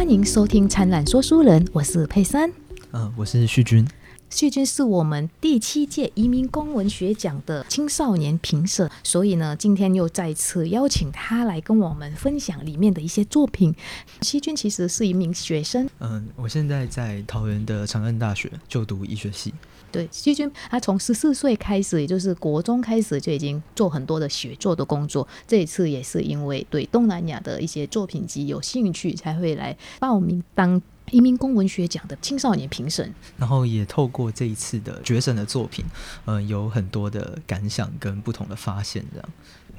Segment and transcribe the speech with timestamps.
[0.00, 2.50] 欢迎收听《灿烂说书人》，我是佩珊。
[2.90, 3.86] 呃，我是旭君。
[4.30, 13.74] 旭君是我们第七届移民公文学奖的青少年评审，所以呢，今天又再次邀请他来跟我们分享里面的一些作品。
[14.22, 19.52] 旭君其实是一名学生，嗯，我现在在桃园的长安大学就读医学系。
[19.90, 25.26] 对，旭君他从十四岁开始，也就是国中开始就已经做很多的写作的工作。
[25.48, 30.80] 这一次也是因为对东南亚的一些作品集有兴趣，才会来报名当。
[31.10, 35.84] 移民公文学奖的青少年评审，然后也透过这一次的决审的作品，
[36.24, 39.04] 呃，有很多的感想跟不同的发现。
[39.12, 39.28] 这样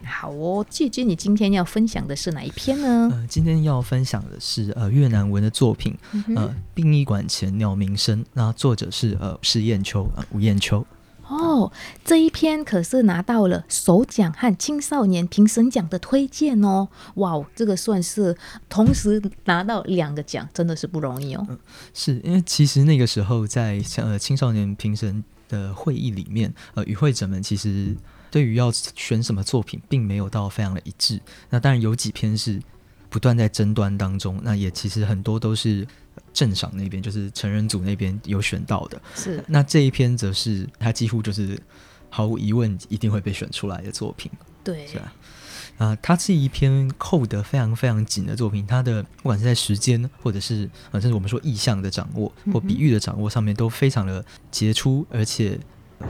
[0.04, 3.10] 好哦，姐姐，你今天要分享的是哪一篇呢？
[3.12, 5.96] 呃，今天要分享的是呃越南文的作品，
[6.36, 8.26] 呃，殡仪馆前鸟鸣声。
[8.34, 10.86] 那作者是呃施燕秋啊，吴燕秋。
[11.32, 11.72] 哦，
[12.04, 16.90] 这一篇可是拿到了首奖和青少年评审奖的推荐哦！
[17.16, 18.36] 哇，这个算是
[18.68, 21.48] 同时拿到两个奖，真的是不容易哦。
[21.94, 27.96] 是因为其实那个时候在呃青少年评审的会议里面，呃，与会者们其实
[28.30, 31.22] 对于要选什么作品，并没有到非常的一致。
[31.50, 32.62] 那当然有几篇是
[33.12, 35.88] 不断在争端当中，那也其实很多都是。
[36.34, 41.58] 镇赏那边就是成人组那边有选到的，是那这一篇则是他几乎就是
[42.10, 44.30] 毫无疑问一定会被选出来的作品，
[44.62, 45.14] 对，是啊？
[45.78, 55.58] 啊，它是一篇扣得非常非常紧的作品，它的不管是在时间或者是啊，甚至我们说意象的掌握或比喻的掌握上面都非常的杰出，而且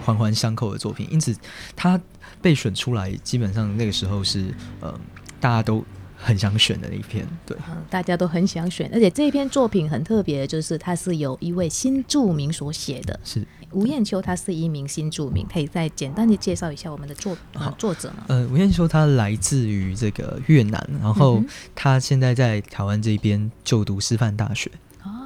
[0.03, 1.35] 环环相扣的作品，因此
[1.75, 1.99] 它
[2.41, 4.99] 被选出来，基本上那个时候是呃
[5.39, 5.85] 大家都。
[6.21, 7.57] 很想选的一篇，对，
[7.89, 13.45] 大家都很想选，而且这一篇作品很特别，就是它是由一位新著名所写的，是。
[13.71, 17.37] 吴彦秋，他是一名新著名，可以再简单的介绍一下我们的作
[17.77, 18.25] 作者吗？
[18.27, 21.41] 呃，吴彦秋他来自于这个越南，然后
[21.73, 24.69] 他现在在台湾这边就读师范大学。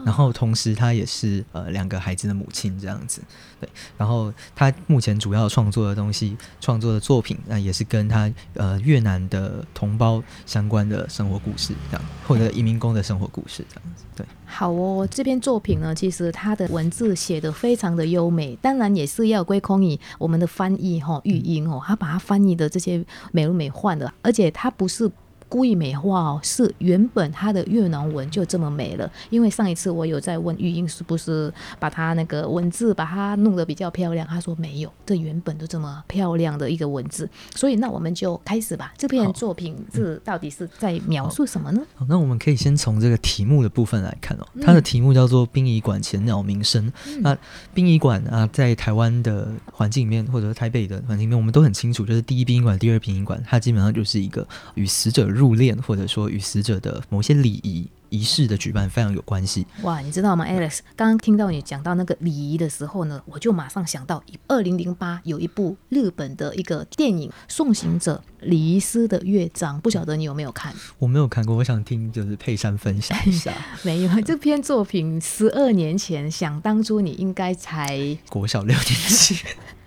[0.06, 3.22] 然后同时，她也是呃两个孩子的母亲这样子，
[3.60, 3.68] 对。
[3.98, 14.04] 然后她目前主要创作的东西、创作的作品，那也是跟她呃越南的同胞相关的生活故事这样，或者移民工的生活故事这样子。
[14.16, 25.12] 对，好哦，这篇作品呢，其实它的文字写的非常的优美，当然也是要归功于我们的翻译哈，语音哦，他把它翻译的这些美轮美奂的，而且它不是。
[25.56, 29.10] 故意美化哦，是原本它的越南文就这么美了。
[29.30, 31.50] 因为上一次我有在问玉英是不是
[31.80, 37.30] 把它那个文字把它弄得比较漂亮，他说没有，这原本就这么漂亮的一个文字。
[37.56, 38.94] 所以那我们就开始吧。
[38.98, 41.82] 这篇作品是到底是在描述什么呢？
[41.96, 44.46] 好，那我们可以先从这个题目的部分来看哦。
[44.62, 46.92] 它的题目叫做“殡仪馆前鸟鸣声”。
[47.24, 47.38] 那
[47.74, 55.26] 殡仪馆啊，在台湾的环境里面，或者台北的环境里面，我们都很清楚，就是第一殡仪馆、第二殡仪馆，它基本上就是一个与死者。
[55.36, 59.68] 入殓，或者说与死者的某些礼仪仪式的举办非常有关系。
[59.82, 60.80] 哇，你知道吗，Alex？
[60.96, 70.74] 刚刚听到你讲到那个礼仪的时候呢，我就马上想到，二零零八有一部日本的一个电影《送行者礼仪师的乐章》，不晓得你有没有看？
[70.98, 73.54] 我没有看过，我想听就是佩珊分享一下。
[73.84, 79.36] 没有，这篇作品十二年前，想当初你应该才国小六年级。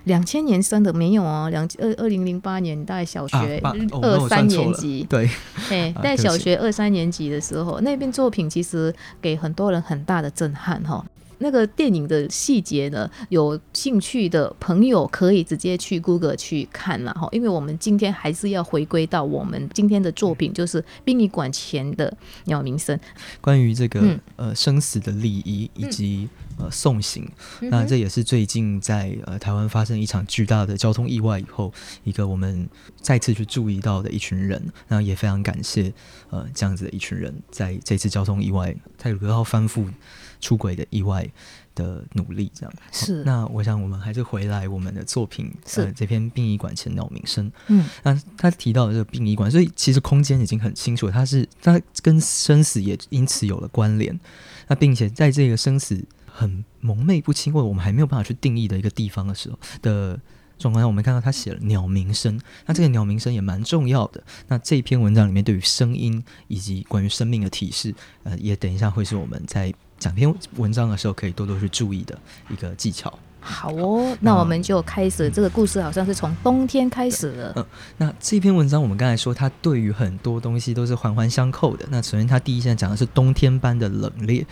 [0.08, 3.60] 两千年生的没有哦，两二二零零八年大概小学
[4.02, 5.30] 二三年级，对，
[5.70, 8.92] 哎，在小学二三年级的时候，那篇作品其实
[9.22, 11.04] 给很多人很大的震撼哈。
[11.38, 22.98] 那个电影的细节呢，有兴趣的朋友可以直接去 Google 去看了哈，因为我们今天还是要回归到我们今天的作品，就是殡仪馆前的鸟鸣声，
[23.40, 26.28] 关于这个呃生死的礼仪以及。
[26.60, 27.24] 呃，送行，
[27.60, 31.72] 那这也是最近在呃台湾发生一场巨大的交通意外以后，
[32.02, 32.68] 一个我们
[33.00, 35.92] 再次去注意到的一群人，那也非常感谢
[36.30, 39.86] 呃这样子的一群人，在这次交通意外泰鲁格号翻覆
[40.40, 41.28] 出轨的意外
[41.74, 43.22] 的努力，这样是。
[43.24, 54.18] 那我想我们还是回来我们的作品，是这篇殡仪馆前鸟鸣声，嗯，那他提到的这个殡仪馆，所以其实空间已经很清楚，它是它跟生死也因此有了关联，
[54.66, 56.04] 那并且在这个生死。
[56.30, 60.16] 很蒙昧不清，或者我们还没有办法去定义的一个地方的时候的
[60.56, 64.22] 状况下，我们看到他写了鸟鸣声，那这个鸟鸣声也蛮重要的。
[64.46, 67.92] 那这一篇文章里面对于声音以及关于生命的提示，
[68.22, 72.18] 呃，也等一下会是我们在讲篇文章的时候可以多多去注意的
[72.50, 73.18] 一个技巧。
[73.40, 77.52] 好哦，那我们就开始这个故事，好像是从冬天开始了。
[77.56, 77.64] 嗯，
[77.96, 81.86] 那这篇文章我们刚才说，它对于很多东西都是环环相扣的。
[81.88, 84.44] 那首先，它第一现在讲的是冬天般的冷冽。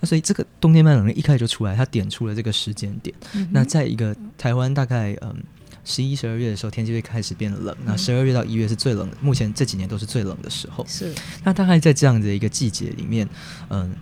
[0.00, 3.14] 那所以这个冬天般冷冽一开始就出来，它点出了这个时间点。
[3.52, 5.34] 那在一个台湾大概嗯
[5.84, 7.74] 十一、十二月的时候，天气会开始变冷。
[7.84, 10.84] 那十二月到一月是最冷的，目前这几年都是最冷的时候。
[10.86, 11.14] 是，
[11.44, 13.26] 那大概在这样的一个季节里面，
[13.70, 13.94] 嗯。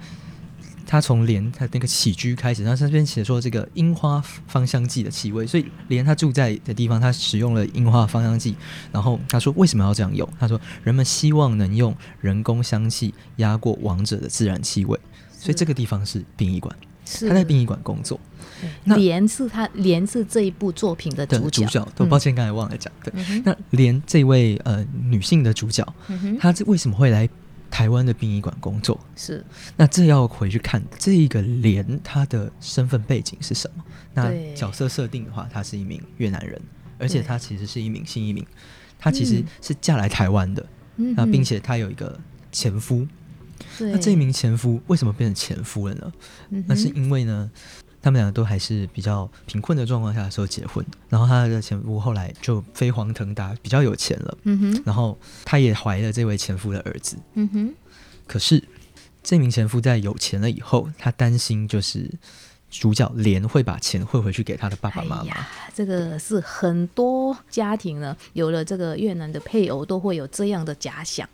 [0.90, 8.56] 他从莲他那个起居开始，然后这边写说这个樱花芳香剂的气味，所以莲他住在的地方，他使用了樱花芳香剂。
[8.90, 10.28] 然后他说为什么要这样用？
[10.40, 14.98] 他说人们希望能用人工香气压过王者的自然气味，
[15.38, 18.18] 所以这个地方是殡仪馆，他在殡仪馆工作。
[18.84, 21.64] 莲是他莲是这一部作品的主角。
[21.66, 22.92] 主角，都抱歉刚才忘了讲。
[23.04, 23.14] 对，
[23.44, 25.86] 那莲这位呃女性的主角，
[26.40, 27.28] 她为什么会来？
[27.70, 29.44] 台湾的殡仪馆工作是，
[29.76, 33.84] 那这要回去看这个连他的身份背景是什么？
[34.12, 36.60] 那角色设定的话，他是一名越南人，
[36.98, 38.44] 而且他其实是一名新移民，
[38.98, 42.18] 他其实是嫁来台湾的，那并且他有一个
[42.50, 43.06] 前夫。
[43.78, 46.12] 那这一名前夫为什么变成前夫了呢？
[46.66, 47.50] 那是因为呢。
[48.02, 54.38] 他们两个都还是比较贫困的状况下的时候结婚，然后他的前夫后来就飞黄腾达，比较有钱了。
[54.44, 57.16] 嗯哼，然后他也怀了这位前夫的儿子。
[57.34, 57.74] 嗯哼，
[58.26, 58.62] 可是
[59.22, 62.10] 这名前夫在有钱了以后，他担心就是
[62.70, 65.46] 主角莲会把钱汇回去给他的爸爸妈妈。
[65.74, 71.28] 这个是很多家庭呢，有了这个越南的配偶都会有这样的假想。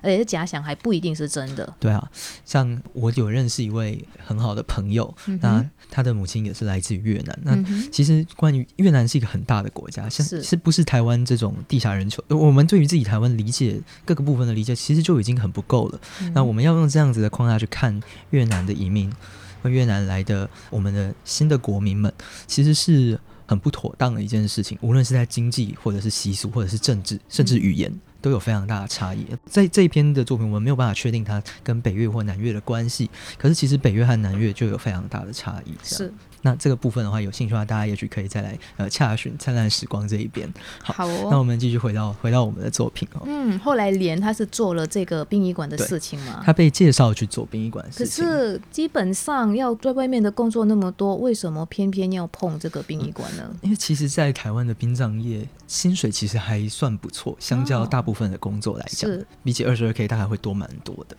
[0.00, 1.74] 而且假想还不一定是真的。
[1.78, 2.10] 对啊，
[2.44, 7.38] 像我有认识一位很好的朋友，那他的母亲也是来自于越南。
[7.42, 12.22] 那其实关于越南是一个很大的国家，像是不是台湾这种地下人球？
[12.28, 16.00] 我们对于自己台湾理解各个部分的理解，其实就已经很不够了。
[16.34, 19.12] 那我们要用这样子的框架去看越南的移民，
[19.64, 22.12] 越南来的我们的新的国民们，
[22.46, 24.76] 其实是很不妥当的一件事情。
[24.80, 27.92] 无论是在经济，或者是习俗，或者是政治，甚至语言。
[28.20, 33.08] 都有非常大的差异，在这一篇的作品，我们没有办法确定它跟北越或南越的关系。
[33.36, 35.72] 可是，其实北越和南越就有非常大的差异。
[35.82, 36.12] 是。
[36.42, 40.48] 那这个部分的话，有兴趣的话，大家也许可以再来呃查询《灿烂时光》这一边。
[40.80, 41.28] 好，哦。
[41.32, 43.22] 那我们继续回到回到我们的作品哦。
[43.26, 46.40] 嗯，后来连他是做了这个殡仪馆的事情嘛？
[46.44, 53.50] 他被介绍去做殡仪馆，可是基本上要在外面的工作那么多，为什么偏偏要碰这个殡仪馆呢？
[53.62, 59.10] 因为其实，在台湾的殡葬业薪水其实还算不错，相较大部分的工作来讲，
[59.42, 61.16] 比起二十二 k 它还会多蛮多的。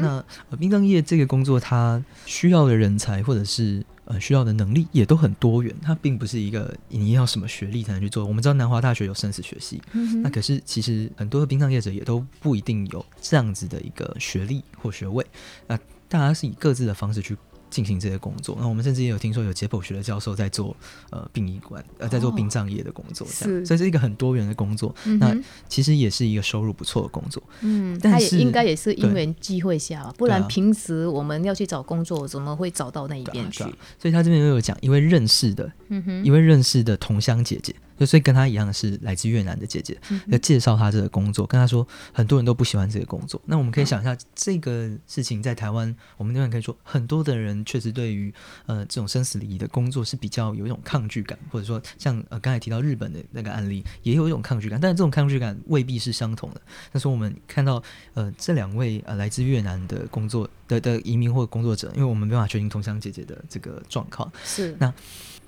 [0.00, 0.24] 那
[0.56, 3.84] 殡葬业这个工作，它需要的人才或者是。
[4.06, 8.26] 呃，需要的能力也都很多元，它并不是一个你要什么学历才能去做。
[8.26, 9.80] 我们知道南华大学有生死学系，
[10.20, 15.24] 那可是其实很多的殡葬业者也都不一定有这样子的一个学历或学位。
[15.68, 15.78] 那
[16.08, 17.36] 大家是以各自的方式去。
[17.70, 20.76] 进行这些工作，那我们甚至也有听说有解剖学的教授在做
[21.10, 24.94] 呃殡仪馆呃在做殡葬业的工作，这样，所以是一个很多元的工作。
[25.18, 25.34] 那
[25.68, 27.42] 其实也是一个收入不错的工作。
[27.60, 33.62] 嗯，他也应该也是因缘机会下，不然平时我们要去找工作，怎么会找到那一边去？
[33.98, 37.74] 所以他这边又有讲一位认识的，嗯哼，一位认识的同乡姐姐。
[38.06, 39.98] 所以跟他一样是来自越南的姐姐，
[40.28, 43.40] 要介绍他这个工作，跟他说很多人都不喜欢这个工作。
[43.46, 48.32] 那我们可以想一下，这个事情在台湾，我们那边可以说很多的人确实对于
[48.66, 56.60] 呃这种生死离异的工作是比较有一种抗拒感，或者说像呃刚才提到日本的那个案例，也有一种抗拒感，但是这种抗拒感未必是相同的。
[56.92, 57.82] 但是我们看到
[58.14, 64.92] 呃这两位呃来自越南的工作的的移民或工作者，因为我们没办法确定同乡姐姐的这个状况，是那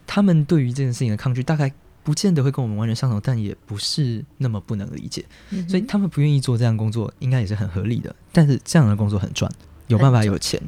[0.07, 1.73] 他们对于这件事情的抗拒大概。
[2.05, 5.25] 不见得会跟我们完全相同，但也不是那么不能理解，
[5.69, 8.15] 所以他们不愿意做这样工作，应该也是很合理的。
[8.33, 9.51] 但是这样的工作很赚，
[9.87, 10.61] 有办法有钱，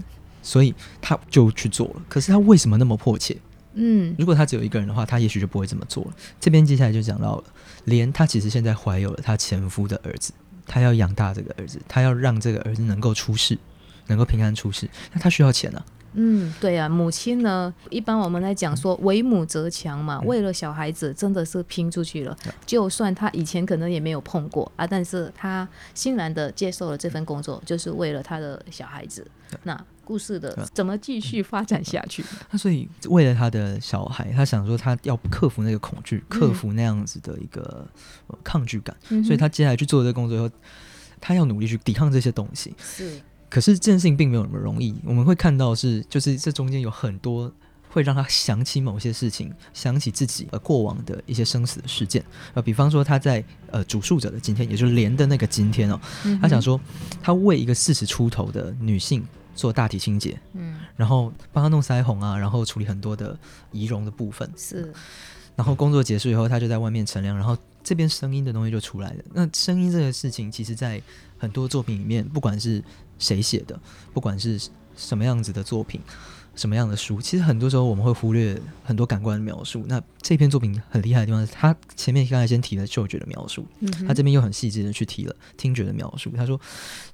[0.42, 2.02] 所以他就去做了。
[2.08, 3.36] 可是他为什么那么迫切？
[3.74, 6.12] 嗯，如果他只有一个人的话，他也许就不会这么做了。
[6.38, 7.44] 这边接下来就讲到了，
[7.86, 10.32] 连他其实现在怀有了他前夫的儿子，
[10.66, 13.58] 他要养大这个儿子，他要让这个儿子能够出世，
[14.06, 15.84] 能够平安出世，那他需要钱啊。
[16.14, 22.36] 嗯，对啊，母亲呢，一般我们来讲说，为母则强嘛，为了小孩子真的是拼出去了。
[22.64, 29.26] 就算他以前可能也没有碰过啊，但是他欣然的接受了这份工作，就是为了他的小孩子。
[29.62, 32.24] 那故事的怎么继续发展下去？
[32.50, 37.86] 他所以为了他的小孩，他想说他要克服那个恐惧，克服那样子的一个
[38.42, 40.50] 抗拒感，所以他接下来去做这个工作以后，
[41.20, 42.74] 他要努力去抵抗这些东西。
[42.78, 43.20] 是。
[43.54, 47.48] 可是这件事情并没有那么容易，我们会看到是，就是这中间有很多
[47.88, 52.20] 会让他想起某些事情，想起自己呃过往的一些生死的事件，
[52.54, 56.00] 呃，比方说他在呃主述者的今天，也就是连的那个今天哦，
[56.42, 56.80] 他想说
[57.22, 63.38] 他为一个四十出头的女性做大体清洁，嗯，然后帮他弄腮红啊，然后处理很多的
[63.70, 64.92] 仪容的部分，是，
[65.54, 69.22] 然后工作结束以后，他就在外面乘凉，然后这边声音的东西就出来了。
[69.32, 71.00] 那声音这个事情，其实在
[71.38, 72.82] 很多作品里面，不管是
[73.18, 73.78] 谁写的，
[74.12, 74.60] 不管是
[74.96, 76.00] 什么样子的作品，
[76.54, 77.20] 什么样的书？
[77.20, 79.84] 其实很多时候我们会忽略很多感官的描述。
[79.88, 86.30] 那这篇作品很厉害的地方是，他前面刚才先提了嗅觉的描述，嗯他这边又很细致的去提了听觉的描述。
[86.36, 86.60] 他说，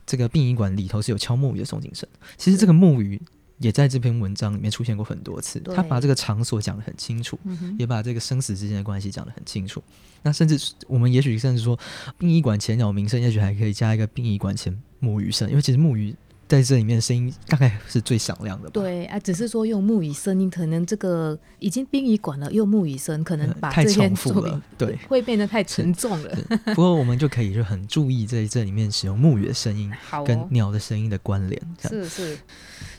[0.06, 2.08] 这个殡仪馆里头是有敲木鱼的诵经声。
[2.36, 3.20] 其实这个木鱼
[3.58, 9.82] 也在这篇文章里面出现过很多次，他把这个场所讲得很清楚，嗯也把这个生死之间的关系讲得很清楚。
[10.22, 11.78] 那甚至我们也许甚至说，
[12.18, 16.14] 殡仪馆前鸟鸣声，也许还可以加一个殡仪馆前木鱼声，因为其实木鱼
[16.46, 18.72] 在这里面的声音大概是最响亮的吧。
[18.74, 26.38] 对啊，只是说用木鱼声音，可能这个已经殡仪馆了，用木鱼声，可能把这篇重复了对会变得太沉重了。
[26.74, 29.92] 不过我们就可以就很注意在这里面使用木鱼的声音
[30.26, 31.60] 跟鸟的声音的关联。
[31.88, 32.38] 是是。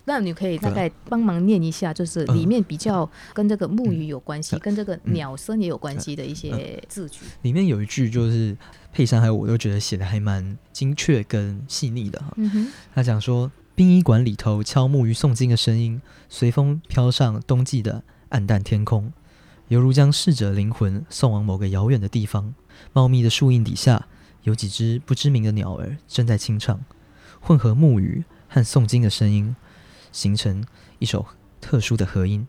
[0.03, 7.19] 那你可以大概帮忙念一下，就是里嗯面比较跟这个木鱼有关系，嗯跟这个嗯鸟声也有关系的一些字句。
[7.43, 8.57] 里面有一句就是
[8.91, 12.33] 佩珊还有我都觉得写的还蛮精确跟细腻的哈。
[12.35, 19.11] 嗯，他讲说，殡仪馆里头敲木鱼诵经的声音，随风飘上冬季的暗淡天空，
[19.69, 22.53] 犹如将逝者灵魂送往某个遥远的地方。
[22.93, 24.07] 茂密的树荫底下，
[24.43, 26.83] 有几只不知名的鸟儿正在清唱，
[27.39, 29.55] 混合木鱼和诵经的声音，
[30.11, 30.65] 形成
[30.99, 31.25] 一首
[31.59, 32.47] 特殊的和音。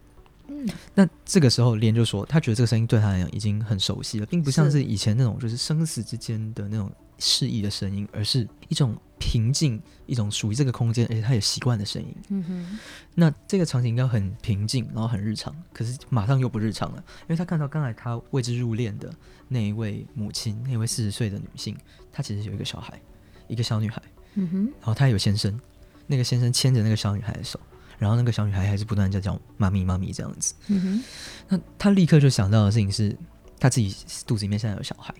[0.64, 12.14] 嗯，那这个时候，莲就说，他觉得这个声音对他来讲已经很熟悉了，并不像是是以前那种就是生死之间的那种示意的声音，而是一种平静，一种属于这个空间，而且他也习惯的声音。
[12.28, 12.78] 嗯哼，
[13.14, 19.12] 那这个场景应该很平静，然后很日常，可是马上又不日常了，因为他看到刚才他为之入殓的
[19.48, 21.76] 那一位母亲，那位四十岁的女性，
[22.10, 23.00] 她其实有一个小孩，
[23.48, 24.02] 一个小女孩，
[24.34, 25.58] 嗯哼，然后她有先生，
[26.06, 27.58] 那个先生牵着那个小女孩的手，
[28.02, 30.54] 然后那个小女孩还是不断在叫妈咪妈咪这样子。
[30.66, 31.04] 嗯哼，
[31.48, 33.16] 那他立刻就想到的事情是，
[33.60, 33.94] 他自己
[34.26, 35.14] 肚子里面现在有小孩。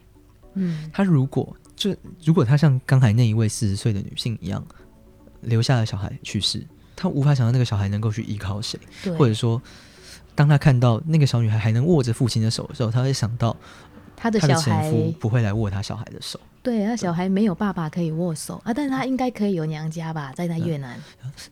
[0.55, 4.67] 嗯，他如果就如果他像刚才那一位四十岁的女性一样，
[5.43, 9.63] 留下了小孩去世，他无法想到那个小孩能够去依靠谁，对，或者说，
[10.35, 13.57] 当他看到那个小女孩还能握着父亲的手的时候，他会想到
[14.17, 16.41] 他的前夫不会来握他小孩的手。
[16.63, 20.97] 对，那小孩没有爸爸可以握手啊，但是他应该可以有娘家吧，在他越南。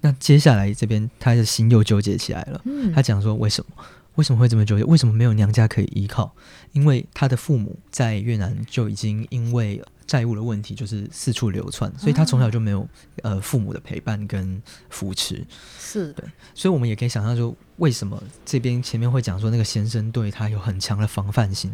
[0.00, 2.60] 那接下来这边他的心又纠结起来了。
[2.64, 3.84] 嗯，他讲说为什么？
[4.16, 4.84] 为什么会这么纠结？
[4.84, 6.30] 为什么没有娘家可以依靠？
[6.72, 12.88] 因为他的父母在越南就已经因为债务的问题，就是四处流窜，所以他从小就没有
[13.22, 15.44] 呃父母的陪伴跟扶持。
[15.78, 16.24] 是对，
[16.54, 21.72] 所以我们也可以想象就，为什么这边前面会讲说那个先生对他有很强的防范心？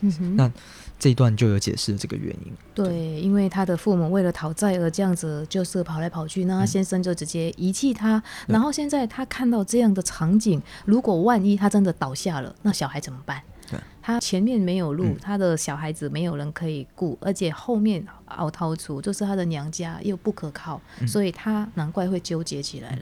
[0.00, 0.52] 嗯哼，那
[0.98, 2.52] 这一段就有解释这个原因。
[2.74, 8.22] 对，因为他的父母为了讨债而这样子，就是跑来跑去，那先生就直接遗弃他。
[8.46, 13.80] 然后现在他看到这样的场景，如果万一他真的倒下了，那小孩怎么办对？
[14.02, 22.96] 他前面没有路，嗯他的小孩子没有人可以顾，而且后面熬掏出就是他的娘家又不可靠，嗯所以他难怪会纠结起来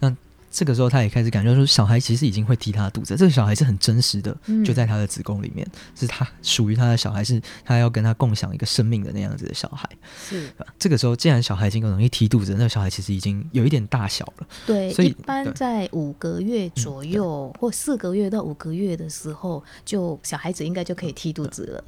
[0.00, 0.16] 了。
[0.52, 5.66] 这个时候，他也开始感觉说，小孩其实已经会踢他的肚子，这个小孩是很真实的，嗯就在他的子宫里面，
[5.98, 9.88] 是他属于他的小孩，是他要跟他共享一个生命的那样子的小孩。
[10.28, 14.46] 是这个时候，既然小孩已经容易踢肚子，那个小孩其实已经有一点大小了。
[14.66, 21.84] 对，所以一般在五个月左右、或四个月到五个月的时候，就小孩子应该就可以踢肚子了。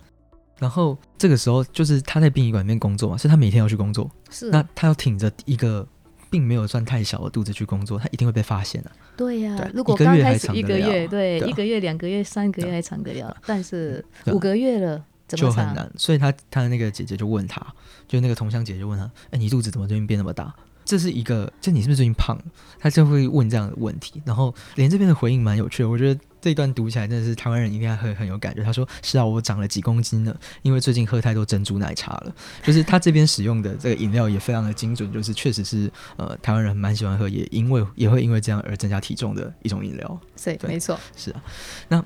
[0.59, 4.11] 然后这个时候，就是他在殡仪馆里面工作嘛，所以他每天要去工作。
[4.31, 5.87] 是，那他要挺着一个
[6.35, 15.01] 并没有算太小的肚子去工作，他一定会被发现的、啊对呀、对如果一个月还刚开始一个月，对，一个月、两个月、三个月还长得了，但是五个月了？
[15.29, 15.89] 就很难。
[15.97, 17.65] 所以他他的那个姐姐就问他，
[18.09, 20.53] 就那个同乡姐姐就问他：“哎，你肚子怎么最近变那么大？”
[20.85, 22.45] 这是一个，就你是不是最近胖了？
[22.81, 24.21] 他就会问这样的问题。
[24.27, 28.63] 然后连这边的回应蛮有趣的，我觉得这一段读起来真的是台湾人应该会很有感觉。
[28.63, 40.21] 他说：“是啊，我长了几公斤呢，因为最近喝太多珍珠奶茶了。”就是他这边使用的这个饮料也非常的精准，就是确实是呃台湾人蛮喜欢喝，也因为也会因为这样而增加体重的一种饮料。
[40.45, 41.43] 对，对没错，是啊，
[41.89, 42.05] 那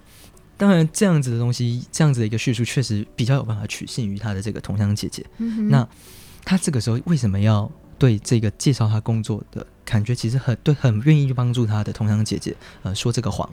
[0.57, 5.27] 当然这样子的东西，这样子的一个叙述，确实比较有办法取信于他的这个同乡姐姐。
[5.39, 5.85] 嗯那
[6.45, 7.69] 他这个时候为什么要
[7.99, 12.55] 对这个介绍他工作的感觉，其实很对，很愿意去帮助他的同乡姐姐，
[12.85, 13.51] 呃，说这个谎？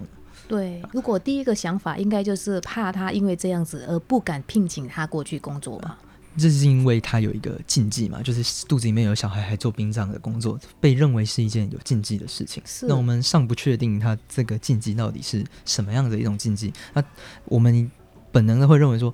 [0.48, 5.98] 对，如果第一个想法应该就是怕他因为这样子而不敢聘请他过去工作吧？
[6.38, 12.62] 这是因为他有一个禁忌嘛，就是肚子里面有小孩还做殡葬的工作，被认为是一件有禁忌的事情。
[12.66, 16.74] 是那我们尚不确定他这个禁忌到底是什么样的一种禁忌。
[16.94, 17.02] 那
[17.46, 17.90] 我们
[18.34, 19.14] 本能的会认为说，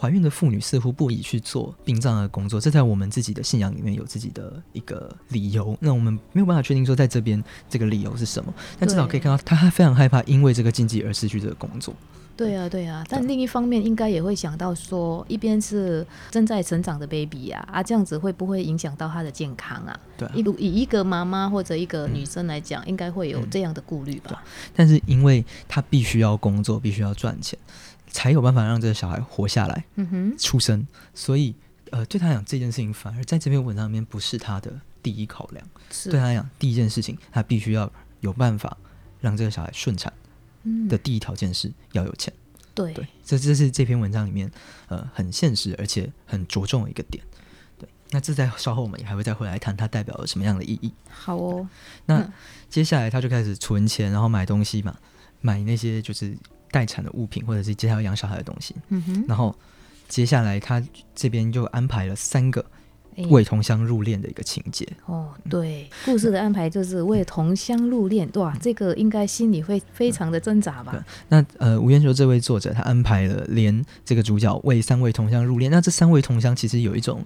[0.00, 5.76] 怀孕的妇女似乎不宜去做殡葬的工作，这在我们自己的信仰里面有自己的一个理由。
[5.80, 11.94] 那我们没有办法确定说在这边这个理由是什么，但至少可以看到她非常害怕因为这个禁忌而失去这个工作。
[12.36, 20.00] 对啊，对啊，但另一方面应该也会想到说，一边是正在成长的 baby 啊，啊，这样子会不会影响到他的健康啊？
[20.16, 24.42] 对啊以以一个妈妈或者一个女生来讲，应该会有这样的顾虑吧？
[24.74, 27.58] 但是因为她必须要工作，必须要赚钱，
[28.10, 31.54] 才有办法让这个小孩活下来、嗯哼，出生，所以
[31.90, 35.66] 呃，对他来讲这件事情反而在这篇文章里面不是他的第一考量。
[35.90, 37.90] 是对他来讲，第一件事情他必须要
[38.20, 38.76] 有办法
[39.20, 40.12] 让这个小孩顺产
[40.64, 42.32] 嗯的第一条件是要有钱。
[42.74, 44.50] 对对，这这是这篇文章里面
[44.88, 47.22] 呃很现实而且很着重的一个点。
[47.76, 50.92] 对，那这在稍后我们也还会再回来谈它代表了什么样的意义。
[51.08, 51.68] 好哦，
[52.06, 52.32] 那嗯
[52.68, 54.96] 接下来他就开始存钱，然后买东西嘛，
[55.40, 56.36] 买那些就是
[56.70, 58.74] 待产的物品或者是接下来要养小孩的东西。
[58.88, 59.54] 嗯哼，然后
[60.08, 60.82] 接下来他
[61.14, 62.64] 这边就安排了三个
[63.28, 64.86] 为同乡入殓的一个情节。
[65.06, 71.04] 哦，对，故事的安排就是为同乡入殓，哇，这个应该心里会非常的挣扎吧？
[71.28, 75.68] 那呃，吴彦修这位作者他安排了连这个主角为三位同乡入殓。
[75.68, 77.22] 那这三位同乡其实有一种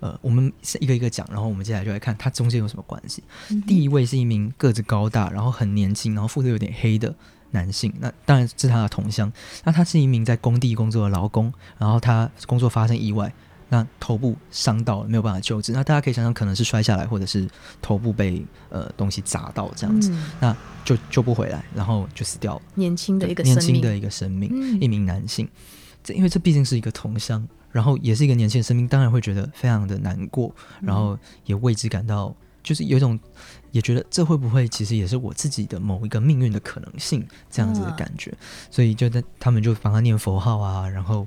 [0.00, 3.22] 呃，我们是一个一个讲，然后我们接下来就来看它中间有什么关系。
[3.50, 7.14] 嗯第一位是一名个子高大，然后很年轻，然后肤色有点黑的
[7.50, 7.92] 男性。
[8.00, 9.32] 那当然是他的同乡。
[9.64, 13.32] 那他是一名在工地工作的劳工，然后他工作发生意外，
[13.68, 15.72] 那头部伤到了，没有办法救治。
[15.72, 17.48] 那大家可以想想，可能是摔下来，或者是
[17.82, 22.62] 头部被呃东西砸到这样子，嗯那就救不回来，然后就死掉了。
[22.74, 25.48] 年轻的一个年，轻的一个生命，嗯一名男性。
[26.02, 33.18] 这因为这毕竟是一个同乡，然后也是一个年轻的生命，当然会觉得非常的难过，嗯然后也为之感到就是有一种
[33.70, 38.32] 也觉得这会不会其实也是我自己的某一个命运的可能性这样子的感觉，
[38.70, 41.26] 所以就在他们就帮他念佛号啊，然后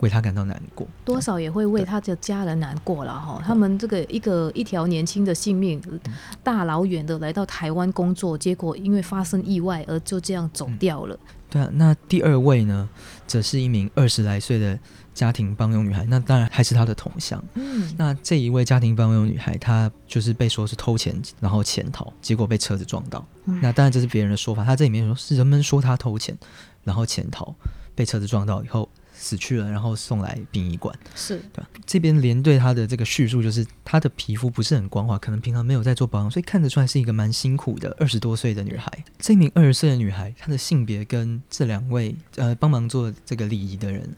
[0.00, 0.86] 为他感到难过。
[1.04, 3.40] 多少也会为他的家人难过了哈。
[3.44, 6.00] 他们这个一个一条年轻的性命，嗯
[6.42, 11.18] 大老远的来到台湾工作，结果因为发生意外而就这样走掉了。
[11.48, 12.88] 对啊，那第二位呢，
[13.26, 14.78] 则是一名二十来岁的
[15.14, 17.42] 家庭帮佣女孩，那当然还是她的同乡。
[17.54, 23.26] 嗯，那这一位家庭帮佣女孩，她就是被说是偷钱，然后潜逃，结果被车子撞到。
[23.44, 26.36] 嗯那当然这是别人的说法，她这里面说是人们说她偷钱，
[26.84, 27.54] 然后潜逃，
[27.94, 30.96] 被车子撞到以后死去了，然后送来殡仪馆。
[31.14, 31.68] 是对吧？
[31.84, 38.90] 这边连对她的这个叙述，就是她的皮肤不是很光滑，可能平常没有在做保养，所以看得出来是一个蛮辛苦的二十多岁的女孩。
[39.18, 44.08] 这名二十岁的女孩，她的性别跟这两位呃帮忙做这个礼仪的人，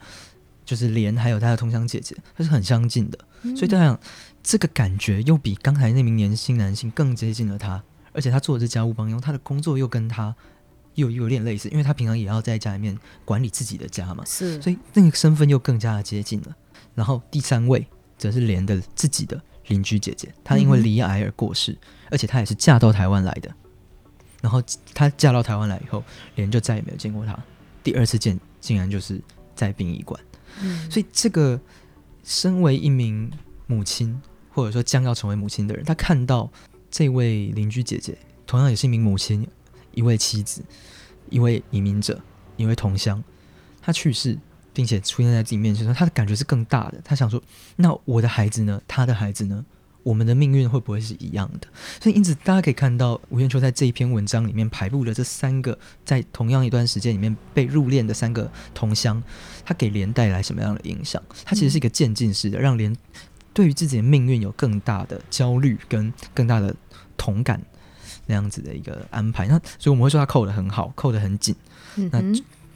[0.65, 3.17] 就是莲还有她的同乡姐姐，她是很相近的。
[3.43, 3.99] 嗯所以对她讲，
[4.43, 10.35] 这个感觉又比刚才那名年轻男性更接近了他，而且他做的是家务帮佣，他的工作又跟他
[10.95, 16.55] 又有点类似，因为他平常也要在家里面管理自己的家嘛，是，所以那个身份又更加的接近了。
[16.93, 17.85] 然后第三位
[18.17, 21.77] 则是莲的自己的邻居姐姐，她因为离癌而过世，
[22.09, 23.53] 而且她也是嫁到台湾来的。
[24.41, 24.61] 然后
[24.93, 26.03] 她嫁到台湾来以后，
[26.35, 27.37] 莲就再也没有见过她。
[27.83, 29.21] 第二次见，竟然就是
[29.55, 30.19] 在殡仪馆。
[30.89, 31.59] 所以这个
[32.23, 33.31] 身为一名
[33.67, 36.51] 母亲，或者说将要成为母亲的人，他看到
[36.89, 39.47] 这位邻居姐姐，同样也是一名母亲，
[39.93, 40.63] 一位妻子，
[41.29, 42.21] 一位移民者，
[42.57, 43.23] 一位同乡，
[43.81, 44.37] 他去世，
[44.73, 47.01] 并且出现在自己面前的时候，他的感觉是更大的。
[47.03, 47.41] 他想说，
[47.75, 48.81] 那我的孩子呢？
[48.87, 49.65] 他的孩子呢？
[50.05, 51.67] 我们的命运会不会是一样的？
[51.99, 59.21] 所以，因此大家可以看到，吴彦秋在这一篇文章里面排布了这三个在同样一段时间里面被入殓的三个同乡，
[59.65, 61.19] 他给连带来什么样的影响？
[61.43, 62.95] 他其实是一个渐进式的，让连
[63.51, 66.75] 对于自己的命运有更大的焦虑跟更大的
[67.17, 67.59] 同感
[68.27, 69.47] 那样子的一个安排。
[69.47, 71.55] 那所以我们会说他扣得很好，扣得很紧。
[72.11, 72.21] 那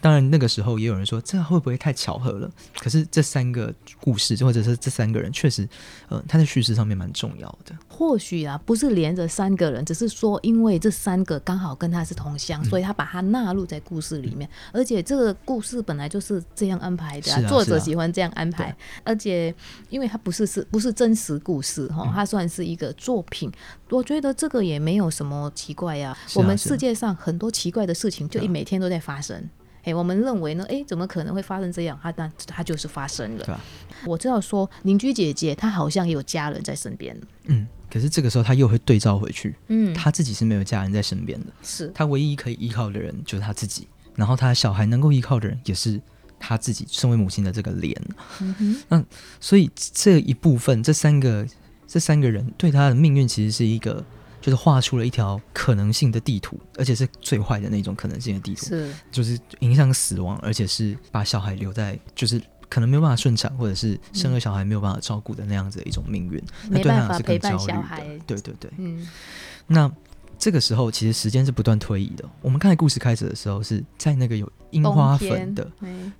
[0.01, 2.49] 当然，那个时候也有人说，这会不会太巧合了？
[2.79, 5.67] 可是这三个故事，或者是这三个人，确实，
[6.07, 7.75] 呃，他在叙事上面蛮重要的。
[7.87, 14.49] 或许啊，不是连着三个人，只是说因为这三个刚好跟他是同乡，嗯所以他把他纳入在故事里面。
[14.71, 18.75] 而且这个故事本来就是这样安排的、是啊作者喜欢这样安排。
[19.03, 19.53] 而且
[19.89, 23.51] 因为它不是是不是真实故事哈，嗯它算是一个作品。
[23.89, 29.49] 我觉得这个也没有什么奇怪呀、我们世界上很多奇怪的事情，就每天都在发生。
[29.83, 30.65] 哎，我们认为呢？
[30.69, 31.97] 哎，怎么可能会发生这样？
[32.01, 33.45] 它那它就是发生了。
[33.45, 33.61] 对吧
[34.05, 37.19] 我知道说邻居姐姐她好像也有家人在身边。
[37.45, 45.99] 嗯，可是这个时候他又会对照回去，嗯，他自己是没有家人在身边的，是他唯一可以依靠的人就是他自己，然后他小孩能够依靠的人也是
[46.39, 47.99] 他自己身为母亲的这个脸。
[48.41, 49.05] 嗯哼。
[49.39, 51.47] 所以这一部分，这三个
[51.87, 54.05] 这三个人对他的命运其实是一个，
[54.41, 62.41] 就是画出了一条可能性的地图，而且是最坏的那种可能性的地图，是，就是影响死亡，而且是把小孩留在就是。
[62.71, 68.19] 可能没有办法顺产，或者是生了小孩没有办法照顾的那样子的一种命运，那对他是更焦虑的。
[68.27, 69.07] 对对对，嗯
[69.65, 69.91] 那
[70.39, 72.23] 这个时候其实时间是不断推移的。
[72.41, 75.69] 我们刚才故事开始的时候是在那个有樱花粉的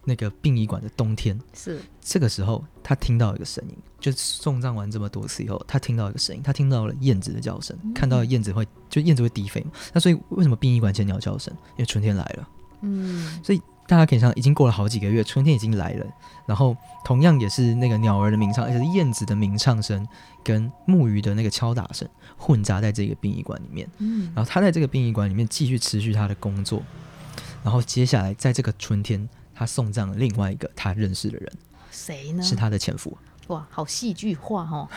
[0.04, 9.72] 那个殡仪馆的冬天，是这个时候他听到一个声音，就送葬完这么多次以后，他听到一个声音，他听到了燕子的叫声，看到燕子会就燕子会低飞嘛。
[9.94, 11.54] 那所以为什么殡仪馆前鸟叫声？
[11.78, 12.50] 因为春天来了。
[12.82, 13.62] 嗯，所以。
[13.90, 16.06] 大家可以想，已经过了好几个月，春天已经来了。
[16.46, 20.08] 然后同样也是那个鸟儿的鸣唱，而且是燕子的鸣唱声
[20.44, 23.90] 跟木鱼的那个敲打声混杂在这个殡仪馆里面。
[23.98, 26.84] 嗯，然后他在这个殡仪馆里面继续持续他的工作。
[27.64, 31.52] 然后接下来在这个春天，他送葬了另外一个他认识的人，
[31.90, 32.44] 谁呢？
[32.44, 33.18] 是他的前夫。
[33.48, 34.88] 哇，好戏剧化哦！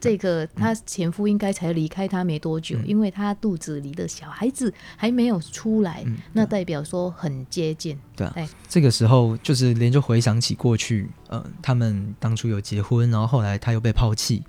[0.00, 7.98] 这个她前夫应该才离开她没多久，因为她肚子里的小孩子还没有出来，那代表说很接近。
[8.16, 8.34] 对啊，
[8.68, 14.42] 这个时候就是连就回想起过去，嗯，他们当初有结婚，然后后来他又被抛弃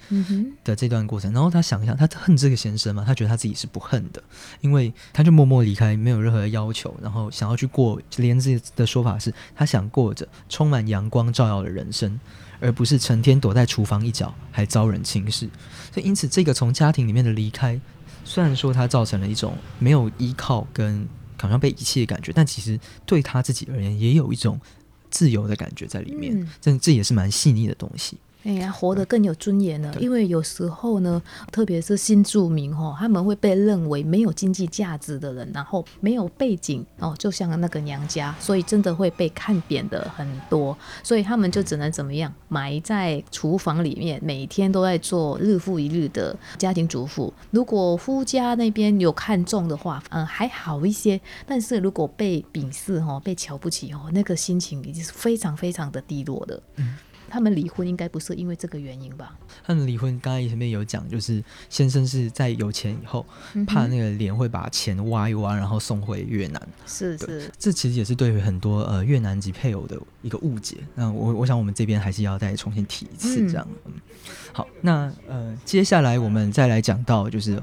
[0.64, 3.04] 的这段过程，然后他想一想，他恨这个先生吗？
[3.06, 4.22] 他觉得他自己是不恨的，
[4.62, 12.20] 因为他就默默离开，没有任何的要求，然后想要去过，连自己的说法是他想过着充满阳光照耀的人生。
[12.62, 15.50] 而不是成天躲在厨房一角，还遭人轻视。
[15.91, 17.78] 所以，因此，这个从家庭里面的离开，
[18.24, 21.06] 虽然说他造成了一种没有依靠跟
[21.41, 24.58] 好像被遗弃的感觉，但其实对他自己而言，也有一种
[25.10, 26.47] 自由的感觉在里面。
[26.62, 28.17] 这这也是蛮细腻的东西。
[28.43, 29.93] 哎呀，活得更有尊严了。
[29.99, 40.75] 因为有时候呢，特别是新住民哈，他们会被认为没有经济价值的人，然后没有背景哦，就像那个娘家，所以真的会被看扁的很多。
[41.04, 47.32] 所以他们就只能怎么样，埋在厨房里面，每天都在做日复一日的家庭主妇。
[47.51, 51.21] 如果夫家那边有看中的话，嗯，还好一些。
[51.45, 56.60] 但是如果被鄙视哦，被瞧不起哦，那个心情已经是非常非常的低落的。
[56.77, 56.97] 嗯。
[57.32, 59.38] 他们离婚应该不是因为这个原因吧？
[59.65, 63.26] 他们离婚，刚才前面有讲，就是先生是在有钱以后，
[63.65, 66.62] 怕那个脸会把钱挖一挖，然后送回越南。
[66.86, 70.78] 是是，这其实也是对于很多呃越南籍配偶的一个误解。
[70.94, 73.65] 那我我想我们这边还是要再重新提一次这样。
[73.86, 73.94] 嗯，
[74.52, 77.62] 好，那呃接下来我们再来讲到就是。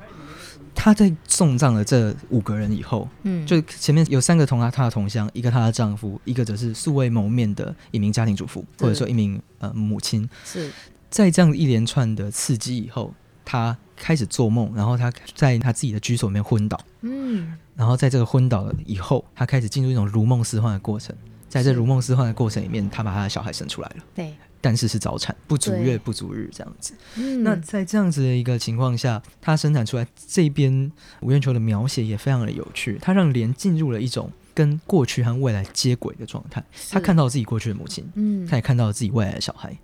[0.80, 10.30] 她在送葬了这五个人以后，嗯，就前面有三个同他他的同乡，一个她的丈夫，一个则是素未谋面的一名家庭主妇，或者说一名呃母亲。
[10.44, 10.70] 是。
[11.10, 13.12] 在这样一连串的刺激以后，
[13.44, 21.12] 她开始做梦，然后她在她自己的居所里面昏倒，嗯，然后在这个昏倒了以后，她开始进入一种如梦似幻的过程，
[21.48, 24.32] 在这如梦似幻的过程里面，她把她的小孩生出来了，对。
[24.60, 26.94] 但是是早产，不足月不足日这样子。
[27.44, 30.90] 那在这样子的一个情况下，他生产出来这边
[31.20, 36.64] 吴彦秋的描写也非常的有趣，他让莲进入了一种跟过去和未来接轨的状态。
[36.90, 39.78] 他看到自己过去的母亲，嗯，他也看到了自己未来的小孩，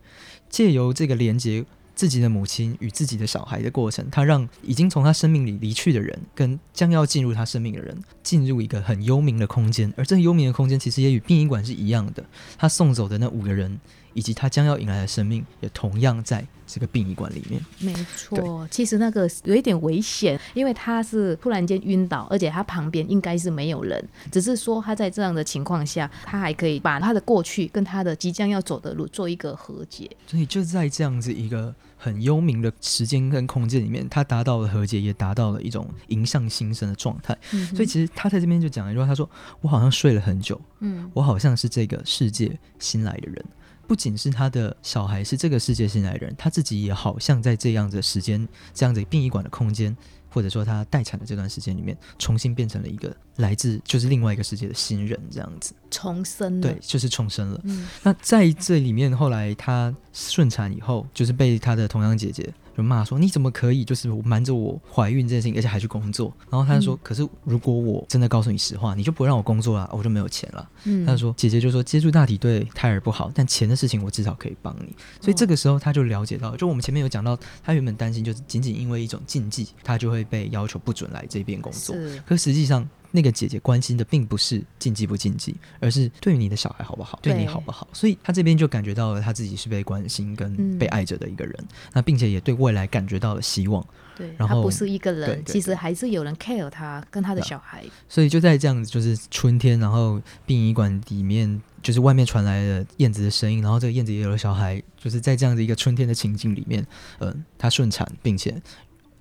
[0.50, 12.24] 借由这个连接自己的母亲与自己的小孩的过程，他让已经从他生命里离去的人跟将要进入他生命的人进入一个很幽冥的空间，而这个幽冥的空间其实也与殡仪馆是一样的。
[12.58, 13.78] 他送走的那五个人。
[14.14, 17.60] 以及他将要迎来的生命，也同样在这个殡仪馆里面。
[17.80, 30.10] 没错，其实那个有一点危险，因为他是突然间晕倒，而且他旁边应该是没有人，只是说他在这样的情况下，他还可以把他的过去跟他的即将要走的路做一个和解。
[30.26, 37.36] 所以就在这样子一个很幽冥的时间跟空间里面，他达到了和解，也达到了一种迎向新生的状态。
[37.74, 39.28] 所以其实他在这边就讲了一句话，他说
[39.60, 43.44] ：“我好像睡了很久，嗯，我好像是这个世界新来的人。”
[43.86, 49.96] 不仅是他的小孩是这个世界新来人，他自己也好像在这样的时间、这样子殡仪馆的空间，
[50.28, 57.60] 或者说他待产的这段时间里面，重新变成了一个来自就是另外一个世界的新人，这样子重生，对，就是重生了。
[58.02, 62.52] 那在这里面，后来他顺产以后，就是被他的同样姐姐。
[62.76, 66.32] 就骂说你怎么可以就是瞒着我怀孕这件事情，而且还去工作。
[66.50, 70.68] 然后他就说：“可是如果我真的告诉你实话，你就不会让我工作了，我就没有钱了。”
[71.06, 81.94] 他就说：“姐姐就说接触大体对胎儿不好，但钱的事情我至少可以帮你。”所以这个时候他就了解到，就我们前面有讲到，他原本担心就是仅仅因为一种禁忌，他就会被要求不准来这边工作。
[82.26, 82.88] 可实际上。
[83.14, 87.86] 那个姐姐关心的并不是禁忌不禁忌，而是对于你的小孩好不好，对你好不好。
[87.92, 91.54] 所以他这边就感觉到了他自己是被关心跟被爱着的一个人，
[91.92, 93.86] 那并且也对未来感觉到了希望。
[94.16, 97.84] 对，然后不是一个人，其实还是有人 care 他跟他的小孩。
[98.08, 106.84] 所以就在这样子，就是春天，然后殡仪馆里面就是外面传来了燕子的声音，然后这个燕子也有了小孩，就是在这样的一个春天的情境里面，
[107.20, 108.60] 嗯，她顺产，并且。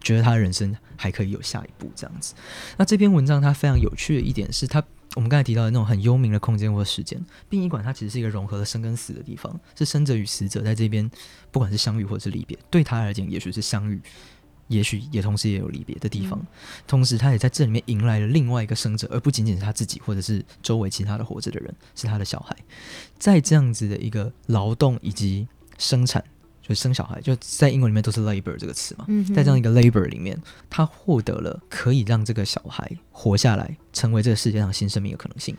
[0.04, 2.36] 觉得他的人生还可以有下一步这样子。
[2.78, 4.84] 那这篇文章它非常有趣的一点是，它
[5.16, 11.10] 我们刚才提到的那种很幽冥的空间或时间，殡仪馆它其实是一个融合了生跟死的地方，是生者与死者在这边
[11.52, 14.02] 不管是相遇或者是离别，对他而言也许是相遇，
[14.68, 16.46] 也许也同时也有离别的地方，
[16.88, 22.58] 同时他也在这里面迎来了另外一个生者，而不仅仅是他自己，或者是周围其他的活着的人，是他的小孩。
[23.20, 26.24] 在这样子的一个劳动以及生产，
[26.64, 30.36] 就生小孩，就在英文里面都是 labor 这个词嘛，嗯在这样一个 labor 里面，
[30.70, 35.56] 他获得了可以让这个小孩活下来，成为这个世界上新生命的可能性。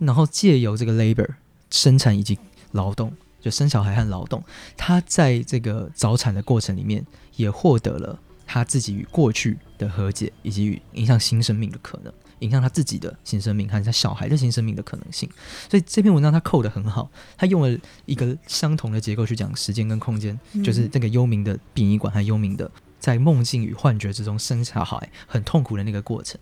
[0.00, 1.28] 然后借由这个 labor
[1.70, 2.38] 生产以及
[2.70, 3.12] 劳动。
[3.42, 4.40] 就生小孩和劳动，
[4.76, 7.04] 他在这个早产的过程里面，
[7.34, 15.28] 也获得了他自己与过去的和解，以及与影响新生命的可能，影响他自己的新生命和他小孩的新生命的可能性。
[15.70, 26.38] 所以这篇文章他扣的很好，他用了一个相同的结构去讲时间跟空间，就是这个幽冥的殡仪馆和幽冥的在梦境与幻觉之中生小孩很痛苦的那个过程。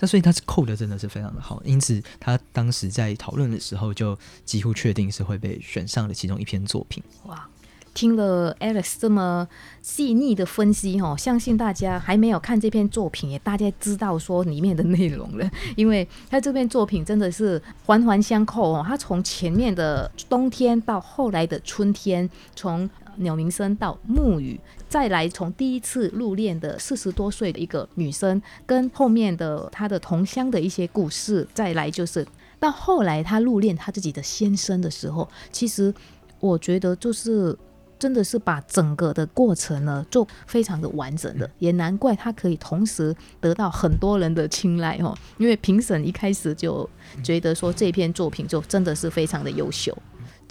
[0.00, 7.00] 那所以他是扣的真的是非常的好，因此他当时在讨论的时候就几乎确定是会被选上的其中一篇作品。
[7.26, 7.48] 哇，
[7.94, 9.46] 听了 Alex 这么
[9.80, 32.26] 细腻的分析哦，相信大家还没有看这篇作品也大家知道说里面的内容了，因为他这篇作品真的是环环相扣哦，他从前面的冬天到后来的春天，从鸟鸣声到暮雨，再来从第一次入殓的四十多岁的一个女生，跟后面的她的同乡的一些故事，再来就是
[32.58, 35.92] 到后来她入殓她自己的先生的时候，其实
[36.40, 37.54] 我觉得就是
[38.02, 46.88] 真的是把整个的过程呢做非常的完整的，也难怪他可以同时得到很多人的青睐哦，因为评审一开始就
[47.22, 49.96] 觉得说这篇作品就真的是非常的优秀。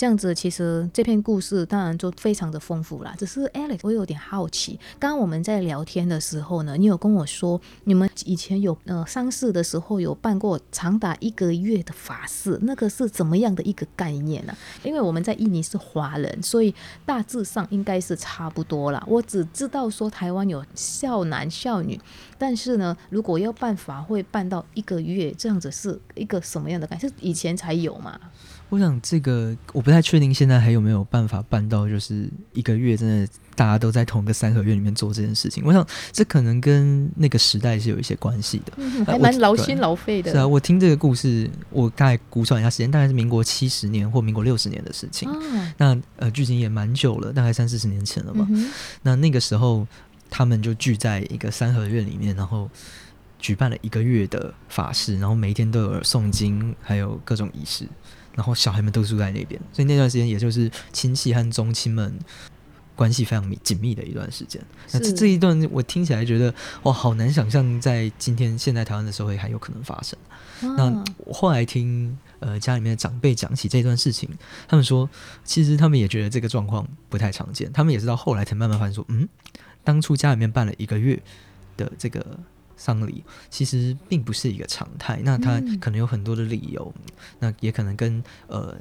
[0.01, 3.13] 这样子，其实这篇故事当然就非常的丰富啦。
[3.19, 14.57] 只是 Alex，我有点好奇，刚刚我们在聊天的时候呢，你有跟我说，你们以前有呃丧事的时候有办过长达一个月的法事，那个是怎么样的一个概念呢？
[14.81, 16.73] 因为我们在印尼是华人，所以
[17.05, 19.03] 大致上应该是差不多啦。
[19.05, 22.01] 我只知道说台湾有孝男孝女，
[22.39, 27.07] 但是呢，如果要办法会办到一个月，这样子是一个什么样的感觉？
[27.07, 28.19] 是以前才有嘛？
[28.71, 35.61] 我想这个我不太确定，现在还有没有办法办到，就是一个月真的大家都在同一个三合院里面做这件事情。
[35.65, 38.71] 我想这可能跟那个时代是有一些关系的，
[39.05, 40.31] 还蛮劳心劳肺的。
[40.31, 45.29] 是啊，我听这个故事，我大概估算一下时间，大概是民国七十年或民国六十年的事情。
[45.75, 48.47] 那呃，距今也蛮久了，大概三四十年前了吧。
[49.03, 49.85] 那那个时候
[50.29, 52.69] 他们就聚在一个三合院里面，然后
[53.37, 57.85] 举办了一个月的法事，然后每一天都有诵经，还有各种仪式。
[58.35, 62.17] 然后小孩们都住在那边，所以那段时间也就是亲戚和宗亲们
[62.95, 64.61] 关系非常密紧密的一段时间。
[64.91, 70.17] 那这这一段我听起来觉得哇，好难想象在今天现在台湾的社会还有可能发生。
[70.77, 74.29] 那我后来听呃家里面的长辈讲起这段事情，
[74.67, 75.09] 他们说
[75.43, 79.27] 其实他们也觉得这个状况不太常见，他们也是到后来才慢慢发现说，嗯，
[79.83, 81.21] 当初家里面办了一个月
[81.75, 82.39] 的这个。
[82.81, 86.91] 丧礼其实并不是一个常态，那他可能有很多的理由，
[87.37, 88.75] 那也可能跟呃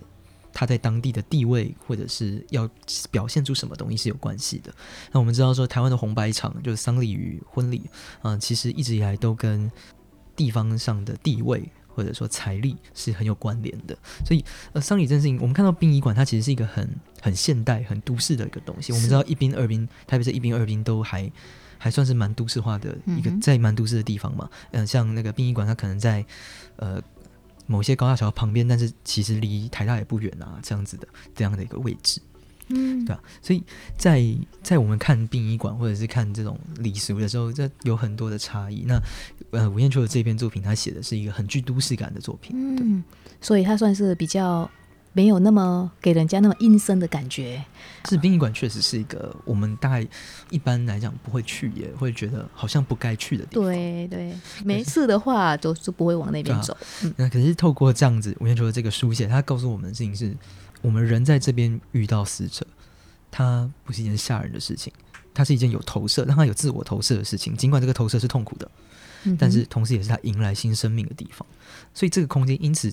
[0.54, 2.66] 他在当地的地位或者是要
[3.10, 4.72] 表现出什么东西是有关系的。
[5.12, 7.82] 那我们知道说，台湾的红白场就是丧礼与婚礼，
[8.22, 9.70] 嗯，其实一直以来都跟
[10.34, 13.94] 地方上的地位或者说财力是很有关联的。
[14.24, 16.88] 所以，呃，丧礼这件事情，我们看到殡仪馆，它其实是一个很
[17.20, 18.94] 很现代、很都市的一个东西。
[18.94, 21.30] 我们知道一兵二兵，特别是一兵二兵都还。
[21.82, 26.22] 还算是蛮都市化的一个，在蛮都市的地方嘛，嗯，像那个殡仪馆，它可能在
[26.76, 27.02] 呃
[27.66, 32.20] 某些高架桥旁边，但是其实离台大也不远啊，这样子的这样的一个位置，
[32.68, 33.22] 嗯，对吧？
[33.40, 33.64] 所以
[33.96, 34.22] 在
[34.62, 38.84] 在我们看殡仪馆或者是看这种礼俗的时候，这有很多的差异。
[38.86, 39.00] 那
[39.52, 43.02] 呃，吴彦秋的这篇作品，他写的是一个很具都市感的作品，嗯，
[43.40, 44.70] 所以他算是比较。
[45.12, 47.64] 没有那么给人家那么阴森的感觉。
[48.08, 50.06] 是殡仪馆确实是一个我们大概
[50.48, 53.64] 一般来讲不会去，也会觉得好像不该去的地方。
[53.64, 54.32] 对对，
[54.64, 56.74] 没事的话都是不会往那边走。
[57.16, 60.34] 那可是透过这样子，吴彦秋的这个书写，它告诉我们的事情是：
[60.80, 62.66] 我们人在这边遇到死者，
[63.30, 64.90] 它不是一件吓人的事情，
[65.34, 67.54] 它是一件有投射，让它有自我投射的事情。
[67.54, 68.70] 尽管这个投射是痛苦的，
[69.38, 71.46] 但是同时也是他迎来新生命的地方。
[71.92, 72.90] 所以这个空间因此。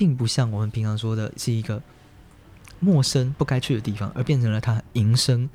[0.00, 1.82] 并不像我们平常说的是一个
[2.78, 5.46] 陌生不该去的地方，而变成了他迎生、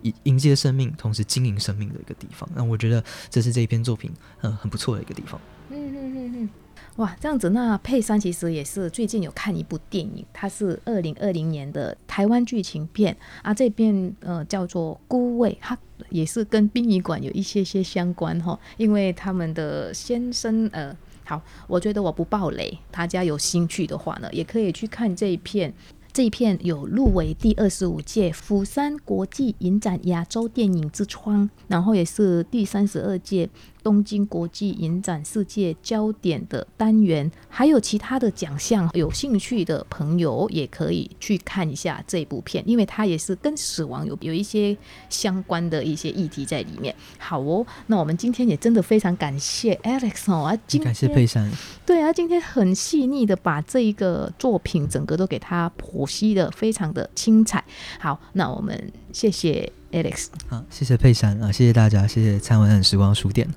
[0.00, 2.48] 迎迎接生命，同时经营生命的一个地方。
[2.54, 4.10] 那我觉得这是这一篇作品
[4.40, 5.38] 嗯很不错的一个地方。
[5.68, 6.48] 嗯嗯嗯嗯，
[6.96, 15.76] 哇，这样子，那佩珊其实也是最近有看一部电影，它是二零二零年的台湾剧情片啊，这边呃叫做《孤味》，它
[16.08, 20.96] 也是跟殡仪馆有一些些相关哈，因为他们的先生呃。
[21.30, 25.72] 好，我觉得我不爆雷，大家有兴趣的话呢，也可以去看这一片
[26.12, 33.48] 这一片有入围第二十五届釜山国际影展亚洲电影之窗，然后也是第三十二届。
[33.82, 44.76] 东京国际影展世界焦点的单元，还有其他的奖项，有兴趣的朋友也可以去看一下这部片，因为它也是跟死亡有有一些
[45.08, 46.94] 相关的一些议题在里面。
[47.18, 51.50] 好哦，那我们今天也真的非常感谢 Alex 哦，啊，感谢佩珊，
[51.86, 57.64] 对啊，今天很细腻的把这一个作品整个都给他剖析的非常的精彩。
[57.98, 59.72] 好，那我们谢谢。
[59.92, 63.48] Alex，好，谢谢佩珊啊，谢谢大家，谢谢灿烂时光书店。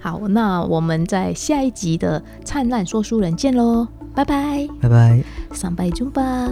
[0.00, 6.48] 好，那我们在下一集的灿烂说书人见喽，拜拜，拜拜，上拜中吧。